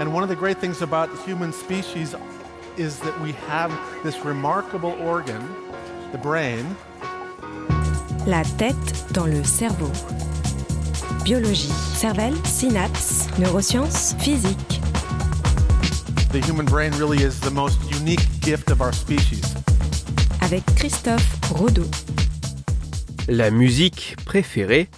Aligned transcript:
And 0.00 0.12
one 0.12 0.22
of 0.22 0.28
the 0.28 0.36
great 0.36 0.58
things 0.58 0.82
about 0.82 1.10
the 1.10 1.22
human 1.22 1.52
species 1.52 2.14
is 2.76 2.98
that 3.00 3.20
we 3.20 3.32
have 3.48 3.70
this 4.02 4.24
remarkable 4.24 4.92
organ, 5.00 5.42
the 6.12 6.18
brain. 6.18 6.64
La 8.26 8.42
tête 8.56 9.12
dans 9.12 9.26
le 9.26 9.44
cerveau. 9.44 9.90
Biologie, 11.24 11.72
cervelle, 11.94 12.34
synapses, 12.44 13.28
neurosciences, 13.38 14.14
physique. 14.18 14.80
The 16.32 16.40
human 16.40 16.64
brain 16.64 16.92
really 16.92 17.22
is 17.22 17.38
the 17.40 17.50
most 17.50 17.78
unique 17.90 18.26
gift 18.40 18.70
of 18.70 18.80
our 18.80 18.92
species. 18.92 19.54
Avec 20.40 20.64
Christophe 20.74 21.38
Rodeau. 21.52 21.86
La 23.28 23.50
musique 23.50 24.16
préférée 24.24 24.88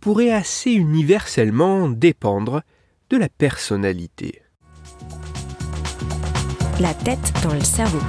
pourrait 0.00 0.30
assez 0.30 0.72
universellement 0.72 1.88
dépendre 1.88 2.62
de 3.10 3.16
la 3.16 3.28
personnalité. 3.28 4.41
La 6.80 6.94
tête 6.94 7.32
dans 7.44 7.54
le 7.54 7.60
cerveau. 7.60 8.00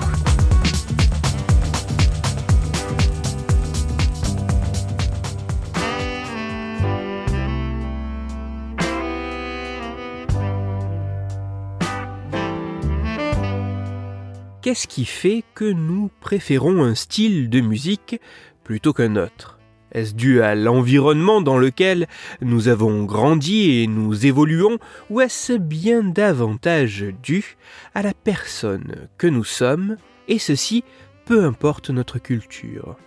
Qu'est-ce 14.61 14.87
qui 14.87 15.05
fait 15.05 15.43
que 15.53 15.65
nous 15.65 16.09
préférons 16.21 16.83
un 16.83 16.95
style 16.95 17.49
de 17.49 17.59
musique 17.59 18.19
plutôt 18.63 18.93
qu'un 18.93 19.17
autre? 19.17 19.59
Est-ce 19.93 20.15
dû 20.15 20.41
à 20.41 20.55
l'environnement 20.55 21.41
dans 21.41 21.57
lequel 21.57 22.07
nous 22.41 22.67
avons 22.67 23.03
grandi 23.03 23.79
et 23.79 23.87
nous 23.87 24.25
évoluons 24.25 24.79
ou 25.09 25.21
est-ce 25.21 25.53
bien 25.53 26.03
davantage 26.03 27.05
dû 27.21 27.57
à 27.93 28.01
la 28.01 28.13
personne 28.13 29.07
que 29.17 29.27
nous 29.27 29.43
sommes 29.43 29.97
et 30.27 30.39
ceci 30.39 30.83
peu 31.25 31.45
importe 31.45 31.89
notre 31.89 32.19
culture? 32.19 32.97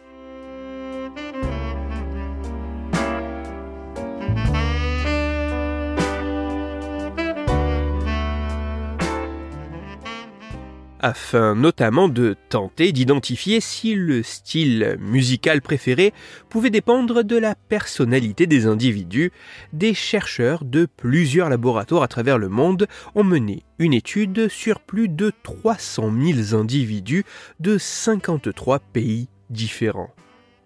Afin 11.00 11.55
notamment 11.55 12.08
de 12.08 12.36
tenter 12.48 12.92
d'identifier 12.92 13.61
si 13.61 13.94
le 13.94 14.22
style 14.22 14.97
musical 15.00 15.62
préféré 15.62 16.12
pouvait 16.48 16.70
dépendre 16.70 17.22
de 17.22 17.36
la 17.36 17.55
personnalité 17.55 18.47
des 18.47 18.66
individus, 18.66 19.33
des 19.72 19.94
chercheurs 19.94 20.64
de 20.64 20.86
plusieurs 20.97 21.48
laboratoires 21.48 22.02
à 22.02 22.08
travers 22.08 22.39
le 22.39 22.48
monde 22.48 22.86
ont 23.14 23.24
mené 23.24 23.62
une 23.78 23.92
étude 23.92 24.48
sur 24.48 24.80
plus 24.80 25.08
de 25.08 25.33
300 25.42 26.12
000 26.50 26.61
individus 26.61 27.24
de 27.61 27.78
53 27.78 28.78
pays 28.78 29.28
différents. 29.50 30.11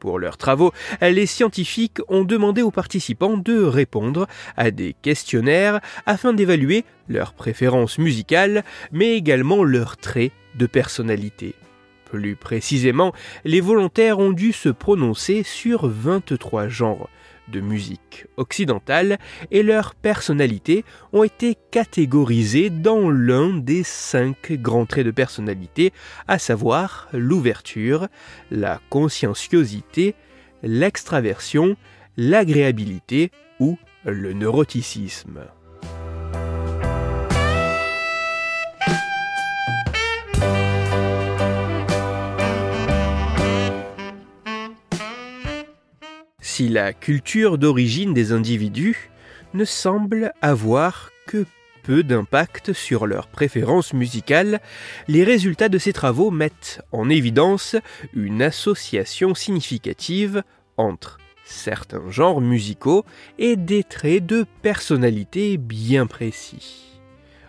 Pour 0.01 0.19
leurs 0.19 0.39
travaux, 0.39 0.73
les 1.03 1.27
scientifiques 1.27 1.98
ont 2.09 2.25
demandé 2.25 2.62
aux 2.62 2.70
participants 2.70 3.37
de 3.37 3.62
répondre 3.62 4.27
à 4.57 4.70
des 4.70 4.97
questionnaires 5.03 5.81
afin 6.07 6.33
d'évaluer 6.33 6.84
leurs 7.09 7.34
préférences 7.34 7.98
musicales, 7.98 8.65
mais 8.92 9.15
également 9.15 9.62
leurs 9.62 9.98
traits 9.98 10.33
de 10.55 10.65
personnalité. 10.65 11.55
Plus 12.07 12.34
précisément, 12.34 13.12
les 13.45 13.61
volontaires 13.61 14.19
ont 14.19 14.33
dû 14.33 14.53
se 14.53 14.70
prononcer 14.70 15.42
sur 15.42 15.87
23 15.87 16.69
genres 16.69 17.11
de 17.51 17.61
musique 17.61 18.27
occidentale 18.37 19.19
et 19.51 19.62
leurs 19.62 19.95
personnalités 19.95 20.84
ont 21.12 21.25
été 21.25 21.57
catégorisées 21.70 22.70
dans 22.70 23.11
l'un 23.11 23.57
des 23.57 23.83
cinq 23.83 24.53
grands 24.53 24.87
traits 24.87 25.07
de 25.07 25.11
personnalité, 25.11 25.92
à 26.29 26.39
savoir 26.39 27.09
l'ouverture, 27.12 28.08
la 28.51 28.80
conscienciosité, 28.91 30.14
l'extraversion, 30.63 31.77
l'agréabilité 32.17 33.30
ou 33.58 33.79
le 34.05 34.33
neuroticisme. 34.33 35.41
Si 46.61 46.69
la 46.69 46.93
culture 46.93 47.57
d'origine 47.57 48.13
des 48.13 48.33
individus 48.33 49.09
ne 49.55 49.65
semble 49.65 50.35
avoir 50.43 51.11
que 51.27 51.47
peu 51.83 52.03
d'impact 52.03 52.75
sur 52.75 53.07
leurs 53.07 53.29
préférences 53.29 53.95
musicales, 53.95 54.61
les 55.09 55.25
résultats 55.25 55.71
de 55.71 55.79
ces 55.79 55.95
travaux 55.95 56.31
mettent 56.31 56.83
en 56.93 57.09
évidence 57.09 57.77
une 58.13 58.43
association 58.43 59.35
significative 59.35 60.43
entre 60.77 61.17
certains 61.47 62.11
genres 62.11 62.43
musicaux 62.43 63.07
et 63.39 63.57
des 63.57 63.83
traits 63.83 64.27
de 64.27 64.45
personnalité 64.61 65.57
bien 65.57 66.07
précis. 66.07 67.01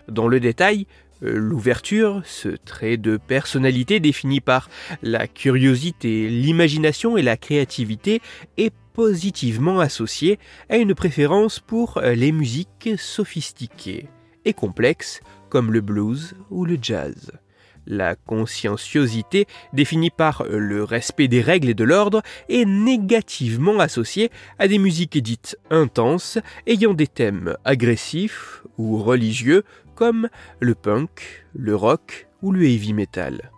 Dans 0.08 0.26
le 0.26 0.40
détail, 0.40 0.86
L'ouverture, 1.24 2.20
ce 2.24 2.48
trait 2.48 2.96
de 2.96 3.16
personnalité 3.16 4.00
défini 4.00 4.40
par 4.40 4.68
la 5.02 5.28
curiosité, 5.28 6.28
l'imagination 6.28 7.16
et 7.16 7.22
la 7.22 7.36
créativité, 7.36 8.20
est 8.56 8.74
positivement 8.92 9.78
associé 9.78 10.40
à 10.68 10.78
une 10.78 10.96
préférence 10.96 11.60
pour 11.60 12.00
les 12.00 12.32
musiques 12.32 12.90
sophistiquées 12.98 14.08
et 14.44 14.52
complexes 14.52 15.20
comme 15.48 15.72
le 15.72 15.80
blues 15.80 16.34
ou 16.50 16.64
le 16.64 16.76
jazz. 16.82 17.30
La 17.86 18.14
conscienciosité, 18.14 19.46
définie 19.72 20.10
par 20.10 20.44
le 20.48 20.84
respect 20.84 21.26
des 21.26 21.40
règles 21.40 21.68
et 21.68 21.74
de 21.74 21.82
l'ordre, 21.82 22.22
est 22.48 22.64
négativement 22.64 23.80
associée 23.80 24.30
à 24.58 24.68
des 24.68 24.78
musiques 24.78 25.18
dites 25.18 25.56
intenses, 25.68 26.38
ayant 26.66 26.94
des 26.94 27.08
thèmes 27.08 27.56
agressifs 27.64 28.62
ou 28.78 29.02
religieux, 29.02 29.64
comme 29.94 30.28
le 30.60 30.74
punk, 30.74 31.44
le 31.54 31.76
rock 31.76 32.28
ou 32.42 32.52
le 32.52 32.64
heavy 32.64 32.92
metal. 32.92 33.50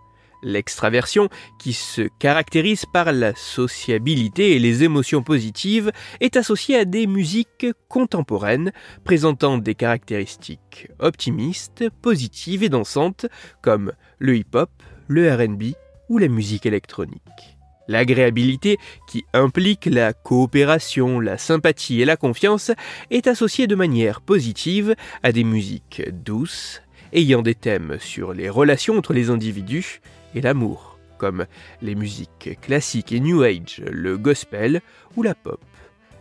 L'extraversion, 0.45 1.31
qui 1.59 1.73
se 1.73 2.03
caractérise 2.19 2.85
par 2.85 3.13
la 3.13 3.35
sociabilité 3.35 4.55
et 4.55 4.59
les 4.59 4.85
émotions 4.85 5.23
positives, 5.23 5.91
est 6.21 6.37
associée 6.37 6.77
à 6.77 6.85
des 6.85 7.07
musiques 7.07 7.67
contemporaines 7.89 8.71
présentant 9.05 9.57
des 9.57 9.75
caractéristiques 9.75 10.89
optimistes, 10.99 11.89
positives 12.03 12.63
et 12.63 12.69
dansantes 12.69 13.25
comme 13.63 13.93
le 14.19 14.37
hip-hop, 14.37 14.71
le 15.09 15.33
RB 15.33 15.75
ou 16.11 16.19
la 16.19 16.29
musique 16.29 16.67
électronique. 16.67 17.54
L'agréabilité, 17.87 18.79
qui 19.07 19.25
implique 19.35 19.87
la 19.87 20.13
coopération, 20.13 21.21
la 21.21 21.37
sympathie 21.37 22.01
et 22.01 22.07
la 22.07 22.17
confiance, 22.17 22.71
est 23.11 23.27
associée 23.27 23.67
de 23.67 23.75
manière 23.75 24.21
positive 24.21 24.95
à 25.23 25.33
des 25.33 25.45
musiques 25.45 26.03
douces, 26.11 26.83
ayant 27.13 27.43
des 27.43 27.55
thèmes 27.55 27.99
sur 28.01 28.33
les 28.33 28.49
relations 28.49 28.97
entre 28.97 29.13
les 29.13 29.31
individus 29.31 30.01
et 30.35 30.41
l'amour, 30.41 30.99
comme 31.19 31.47
les 31.83 31.95
musiques 31.95 32.59
classiques 32.63 33.13
et 33.13 33.21
New 33.21 33.43
Age, 33.43 33.83
le 33.91 34.17
gospel 34.17 34.81
ou 35.17 35.23
la 35.23 35.35
pop. 35.35 35.61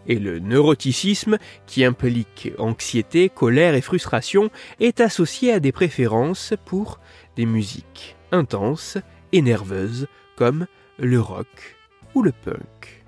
Et 0.05 0.19
le 0.19 0.39
neuroticisme, 0.39 1.37
qui 1.65 1.85
implique 1.85 2.51
anxiété, 2.57 3.29
colère 3.29 3.73
et 3.73 3.81
frustration, 3.81 4.49
est 4.81 4.99
associé 4.99 5.53
à 5.53 5.61
des 5.61 5.71
préférences 5.71 6.53
pour 6.65 6.99
des 7.37 7.45
musiques 7.45 8.17
intenses 8.33 8.97
et 9.31 9.41
nerveuses, 9.41 10.07
comme 10.35 10.67
le 10.97 11.19
rock 11.19 11.75
ou 12.13 12.21
le 12.21 12.31
punk. 12.31 13.03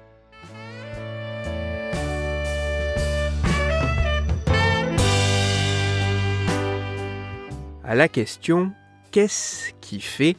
À 7.84 7.96
la 7.96 8.08
question 8.08 8.72
Qu'est-ce 9.12 9.72
qui 9.80 10.02
fait 10.02 10.36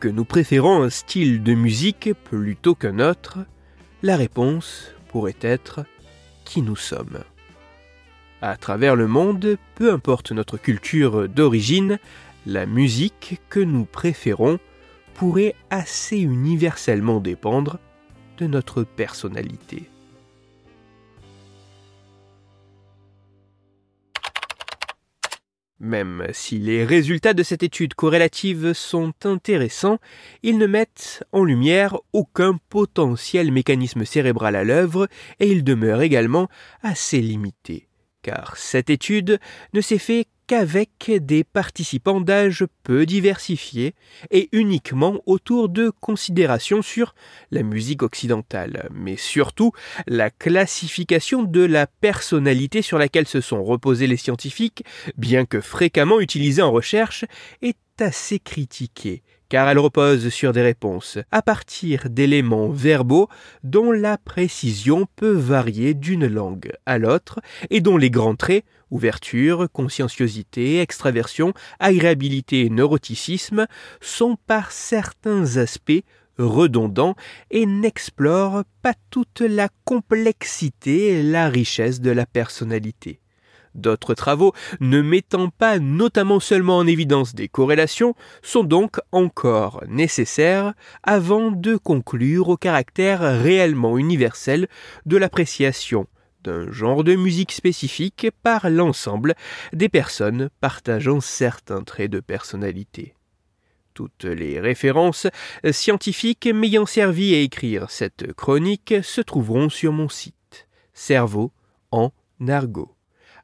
que 0.00 0.08
nous 0.08 0.24
préférons 0.24 0.82
un 0.82 0.90
style 0.90 1.42
de 1.42 1.52
musique 1.52 2.10
plutôt 2.24 2.74
qu'un 2.74 3.00
autre? 3.00 3.38
La 4.02 4.16
réponse 4.16 4.94
pourrait 5.08 5.36
être 5.40 5.84
qui 6.44 6.62
nous 6.62 6.76
sommes. 6.76 7.24
À 8.40 8.56
travers 8.56 8.94
le 8.94 9.08
monde, 9.08 9.58
peu 9.74 9.92
importe 9.92 10.30
notre 10.30 10.56
culture 10.56 11.28
d'origine, 11.28 11.98
la 12.46 12.64
musique 12.64 13.40
que 13.50 13.60
nous 13.60 13.84
préférons 13.84 14.58
pourrait 15.18 15.56
assez 15.68 16.16
universellement 16.20 17.18
dépendre 17.18 17.80
de 18.38 18.46
notre 18.46 18.84
personnalité. 18.84 19.90
Même 25.80 26.28
si 26.32 26.58
les 26.58 26.84
résultats 26.84 27.34
de 27.34 27.42
cette 27.42 27.64
étude 27.64 27.94
corrélative 27.94 28.74
sont 28.74 29.12
intéressants, 29.24 29.98
ils 30.44 30.56
ne 30.56 30.66
mettent 30.66 31.24
en 31.32 31.42
lumière 31.42 31.98
aucun 32.12 32.56
potentiel 32.68 33.50
mécanisme 33.50 34.04
cérébral 34.04 34.54
à 34.54 34.62
l'œuvre 34.62 35.08
et 35.40 35.50
ils 35.50 35.64
demeurent 35.64 36.02
également 36.02 36.48
assez 36.82 37.20
limités, 37.20 37.88
car 38.22 38.56
cette 38.56 38.88
étude 38.88 39.40
ne 39.74 39.80
s'est 39.80 39.98
fait 39.98 40.28
qu'avec 40.48 41.12
des 41.20 41.44
participants 41.44 42.22
d'âge 42.22 42.64
peu 42.82 43.04
diversifiés 43.06 43.94
et 44.30 44.48
uniquement 44.52 45.20
autour 45.26 45.68
de 45.68 45.92
considérations 46.00 46.80
sur 46.80 47.14
la 47.50 47.62
musique 47.62 48.02
occidentale, 48.02 48.88
mais 48.92 49.16
surtout 49.16 49.72
la 50.06 50.30
classification 50.30 51.42
de 51.42 51.60
la 51.60 51.86
personnalité 51.86 52.80
sur 52.80 52.98
laquelle 52.98 53.28
se 53.28 53.42
sont 53.42 53.62
reposés 53.62 54.06
les 54.06 54.16
scientifiques, 54.16 54.84
bien 55.18 55.44
que 55.44 55.60
fréquemment 55.60 56.18
utilisée 56.18 56.62
en 56.62 56.72
recherche, 56.72 57.26
est 57.60 57.76
assez 58.00 58.38
critiquée 58.38 59.22
car 59.48 59.68
elle 59.68 59.78
repose 59.78 60.28
sur 60.28 60.52
des 60.52 60.62
réponses 60.62 61.18
à 61.30 61.42
partir 61.42 62.08
d'éléments 62.10 62.68
verbaux 62.68 63.28
dont 63.64 63.92
la 63.92 64.18
précision 64.18 65.06
peut 65.16 65.32
varier 65.32 65.94
d'une 65.94 66.26
langue 66.26 66.72
à 66.86 66.98
l'autre 66.98 67.40
et 67.70 67.80
dont 67.80 67.96
les 67.96 68.10
grands 68.10 68.36
traits 68.36 68.64
ouverture, 68.90 69.68
conscienciosité, 69.72 70.80
extraversion, 70.80 71.52
agréabilité 71.78 72.62
et 72.64 72.70
neuroticisme 72.70 73.66
sont 74.00 74.36
par 74.46 74.72
certains 74.72 75.56
aspects 75.56 76.04
redondants 76.38 77.16
et 77.50 77.66
n'explorent 77.66 78.64
pas 78.82 78.94
toute 79.10 79.40
la 79.40 79.68
complexité 79.84 81.18
et 81.18 81.22
la 81.22 81.48
richesse 81.48 82.00
de 82.00 82.10
la 82.10 82.26
personnalité. 82.26 83.20
D'autres 83.74 84.14
travaux, 84.14 84.52
ne 84.80 85.02
mettant 85.02 85.50
pas 85.50 85.78
notamment 85.78 86.40
seulement 86.40 86.78
en 86.78 86.86
évidence 86.86 87.34
des 87.34 87.48
corrélations, 87.48 88.14
sont 88.42 88.64
donc 88.64 88.98
encore 89.12 89.82
nécessaires 89.88 90.74
avant 91.02 91.50
de 91.50 91.76
conclure 91.76 92.48
au 92.48 92.56
caractère 92.56 93.20
réellement 93.20 93.98
universel 93.98 94.68
de 95.06 95.16
l'appréciation 95.16 96.06
d'un 96.44 96.70
genre 96.70 97.04
de 97.04 97.14
musique 97.14 97.52
spécifique 97.52 98.28
par 98.42 98.70
l'ensemble 98.70 99.34
des 99.72 99.88
personnes 99.88 100.50
partageant 100.60 101.20
certains 101.20 101.82
traits 101.82 102.10
de 102.10 102.20
personnalité. 102.20 103.14
Toutes 103.94 104.24
les 104.24 104.60
références 104.60 105.26
scientifiques 105.72 106.46
m'ayant 106.46 106.86
servi 106.86 107.34
à 107.34 107.40
écrire 107.40 107.90
cette 107.90 108.32
chronique 108.34 108.94
se 109.02 109.20
trouveront 109.20 109.68
sur 109.68 109.92
mon 109.92 110.08
site 110.08 110.68
Cerveau 110.94 111.52
en. 111.90 112.12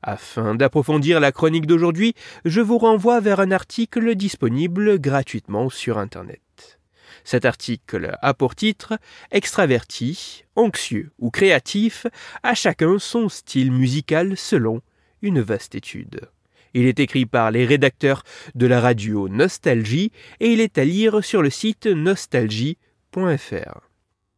Afin 0.06 0.54
d'approfondir 0.54 1.18
la 1.18 1.32
chronique 1.32 1.66
d'aujourd'hui, 1.66 2.12
je 2.44 2.60
vous 2.60 2.76
renvoie 2.76 3.20
vers 3.20 3.40
un 3.40 3.50
article 3.50 4.14
disponible 4.16 4.98
gratuitement 4.98 5.70
sur 5.70 5.96
Internet. 5.96 6.78
Cet 7.24 7.46
article 7.46 8.14
a 8.20 8.34
pour 8.34 8.54
titre 8.54 8.98
Extraverti, 9.30 10.44
anxieux 10.56 11.10
ou 11.18 11.30
créatif, 11.30 12.06
à 12.42 12.54
chacun 12.54 12.98
son 12.98 13.30
style 13.30 13.72
musical 13.72 14.36
selon 14.36 14.82
une 15.22 15.40
vaste 15.40 15.74
étude. 15.74 16.28
Il 16.74 16.84
est 16.84 17.00
écrit 17.00 17.24
par 17.24 17.50
les 17.50 17.64
rédacteurs 17.64 18.24
de 18.54 18.66
la 18.66 18.80
radio 18.80 19.30
Nostalgie 19.30 20.12
et 20.38 20.52
il 20.52 20.60
est 20.60 20.76
à 20.76 20.84
lire 20.84 21.24
sur 21.24 21.40
le 21.40 21.48
site 21.48 21.86
nostalgie.fr. 21.86 23.80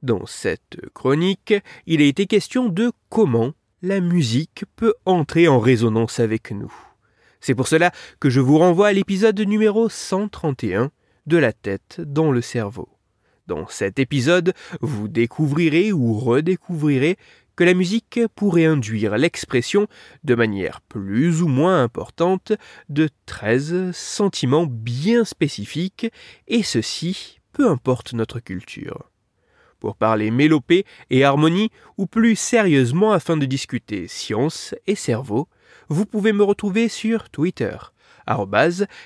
Dans 0.03 0.27
cette 0.27 0.79
chronique, 0.95 1.55
il 1.87 2.03
a 2.03 2.05
été 2.05 2.27
question 2.27 2.69
de 2.69 2.93
comment 3.09 3.53
la 3.83 4.01
musique 4.01 4.65
peut 4.77 4.95
entrer 5.05 5.49
en 5.49 5.59
résonance 5.59 6.21
avec 6.21 6.51
nous. 6.51 6.73
C'est 7.41 7.55
pour 7.55 7.69
cela 7.69 7.93
que 8.21 8.31
je 8.31 8.41
vous 8.41 8.59
renvoie 8.59 8.89
à 8.89 8.93
l'épisode 8.93 9.39
numéro 9.41 9.89
131 9.89 10.91
de 11.27 11.37
la 11.37 11.53
tête 11.53 12.01
dans 12.01 12.33
le 12.33 12.41
cerveau. 12.41 12.89
Dans 13.47 13.69
cet 13.69 13.99
épisode, 13.99 14.55
vous 14.81 15.09
découvrirez 15.09 15.93
ou 15.93 16.15
redécouvrirez 16.19 17.17
que 17.55 17.65
la 17.65 17.75
musique 17.75 18.21
pourrait 18.35 18.67
induire 18.67 19.17
l'expression, 19.17 19.87
de 20.25 20.35
manière 20.35 20.81
plus 20.83 21.43
ou 21.43 21.49
moins 21.49 21.83
importante, 21.83 22.53
de 22.89 23.09
13 23.27 23.93
sentiments 23.93 24.67
bien 24.67 25.25
spécifiques, 25.25 26.11
et 26.49 26.63
ceci 26.63 27.39
peu 27.53 27.69
importe 27.69 28.13
notre 28.13 28.41
culture 28.41 29.11
pour 29.81 29.97
parler 29.97 30.31
mélopée 30.31 30.85
et 31.11 31.25
harmonie, 31.25 31.71
ou 31.97 32.07
plus 32.07 32.37
sérieusement 32.37 33.13
afin 33.13 33.37
de 33.37 33.47
discuter 33.47 34.09
science 34.09 34.75
et 34.87 34.95
cerveau, 34.95 35.49
vous 35.89 36.07
pouvez 36.07 36.33
me 36.33 36.43
retrouver 36.43 36.89
sur 36.89 37.31
Twitter, 37.31 37.77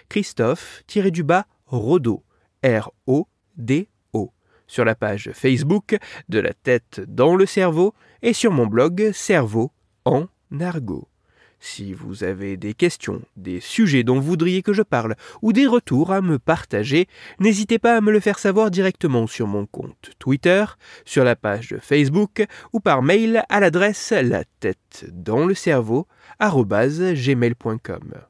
Christophe-Rodo, 0.08 2.24
R-O-D-O, 2.64 4.32
sur 4.66 4.84
la 4.84 4.94
page 4.94 5.30
Facebook 5.34 5.98
de 6.28 6.38
la 6.38 6.54
tête 6.54 7.00
dans 7.06 7.34
le 7.34 7.46
cerveau 7.46 7.94
et 8.22 8.32
sur 8.32 8.52
mon 8.52 8.66
blog 8.66 9.10
Cerveau 9.12 9.72
en 10.04 10.26
argot. 10.60 11.09
Si 11.60 11.92
vous 11.92 12.24
avez 12.24 12.56
des 12.56 12.74
questions, 12.74 13.20
des 13.36 13.60
sujets 13.60 14.02
dont 14.02 14.16
vous 14.16 14.30
voudriez 14.30 14.62
que 14.62 14.72
je 14.72 14.82
parle, 14.82 15.14
ou 15.42 15.52
des 15.52 15.66
retours 15.66 16.10
à 16.10 16.22
me 16.22 16.38
partager, 16.38 17.06
n'hésitez 17.38 17.78
pas 17.78 17.96
à 17.96 18.00
me 18.00 18.10
le 18.10 18.20
faire 18.20 18.38
savoir 18.38 18.70
directement 18.70 19.26
sur 19.26 19.46
mon 19.46 19.66
compte 19.66 20.10
Twitter, 20.18 20.64
sur 21.04 21.22
la 21.22 21.36
page 21.36 21.76
Facebook 21.80 22.46
ou 22.72 22.80
par 22.80 23.02
mail 23.02 23.44
à 23.50 23.60
l'adresse 23.60 24.12
la 24.12 24.44
tête 24.60 25.06
dans 25.12 25.44
le 25.44 25.54
cerveau 25.54 26.06
gmail.com. 26.40 28.29